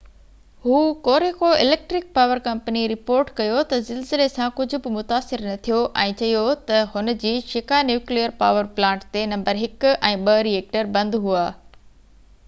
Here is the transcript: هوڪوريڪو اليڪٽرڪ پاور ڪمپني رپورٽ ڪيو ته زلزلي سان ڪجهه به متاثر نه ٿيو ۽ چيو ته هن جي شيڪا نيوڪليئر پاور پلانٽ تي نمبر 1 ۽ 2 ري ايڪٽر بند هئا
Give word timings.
هوڪوريڪو 0.65 1.49
اليڪٽرڪ 1.63 2.05
پاور 2.15 2.39
ڪمپني 2.47 2.79
رپورٽ 2.91 3.27
ڪيو 3.39 3.59
ته 3.73 3.83
زلزلي 3.89 4.25
سان 4.35 4.49
ڪجهه 4.61 4.81
به 4.87 4.93
متاثر 4.97 5.43
نه 5.49 5.59
ٿيو 5.69 5.83
۽ 6.05 6.15
چيو 6.23 6.41
ته 6.73 6.81
هن 6.95 7.13
جي 7.27 7.35
شيڪا 7.53 7.83
نيوڪليئر 7.93 8.35
پاور 8.43 8.71
پلانٽ 8.81 9.07
تي 9.17 9.25
نمبر 9.37 9.61
1 9.71 9.89
۽ 10.13 10.19
2 10.33 10.39
ري 10.51 10.59
ايڪٽر 10.61 10.93
بند 10.99 11.23
هئا 11.29 11.47